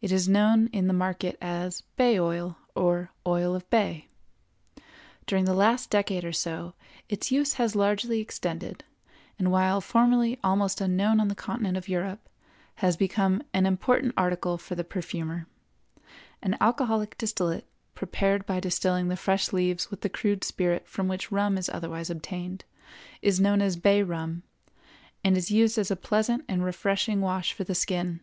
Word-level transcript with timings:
It 0.00 0.10
is 0.10 0.28
known 0.28 0.66
in 0.72 0.88
the 0.88 0.92
market 0.92 1.38
as 1.40 1.82
bay 1.94 2.18
oil 2.18 2.58
or 2.74 3.12
oil 3.24 3.54
of 3.54 3.70
bay. 3.70 4.08
During 5.28 5.44
the 5.44 5.54
last 5.54 5.90
decade 5.90 6.24
or 6.24 6.32
so 6.32 6.74
its 7.08 7.30
use 7.30 7.52
has 7.52 7.76
largely 7.76 8.18
extended, 8.18 8.82
and, 9.38 9.52
while 9.52 9.80
formerly 9.80 10.40
almost 10.42 10.80
unknown 10.80 11.20
on 11.20 11.28
the 11.28 11.36
continent 11.36 11.76
of 11.76 11.86
Europe, 11.88 12.28
has 12.82 12.96
become 12.96 13.44
an 13.52 13.64
important 13.64 14.12
article 14.16 14.58
for 14.58 14.74
the 14.74 14.82
perfumer. 14.82 15.46
An 16.42 16.56
alcoholic 16.60 17.16
distillate, 17.16 17.68
prepared 17.94 18.44
by 18.46 18.58
distilling 18.58 19.06
the 19.06 19.14
fresh 19.14 19.52
leaves 19.52 19.88
with 19.88 20.00
the 20.00 20.08
crude 20.08 20.42
spirit 20.42 20.88
from 20.88 21.06
which 21.06 21.30
rum 21.30 21.56
is 21.56 21.68
otherwise 21.68 22.10
obtained, 22.10 22.64
is 23.22 23.38
known 23.38 23.62
as 23.62 23.76
bay 23.76 24.02
rum, 24.02 24.42
and 25.22 25.36
is 25.36 25.52
used 25.52 25.78
as 25.78 25.92
a 25.92 25.94
pleasant 25.94 26.44
and 26.48 26.64
refreshing 26.64 27.20
wash 27.20 27.52
for 27.52 27.62
the 27.62 27.76
skin. 27.76 28.18